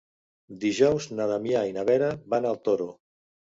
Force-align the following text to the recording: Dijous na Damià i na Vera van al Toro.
Dijous 0.63 1.09
na 1.19 1.27
Damià 1.33 1.63
i 1.73 1.77
na 1.77 1.85
Vera 1.93 2.11
van 2.35 2.51
al 2.55 2.61
Toro. 2.71 2.91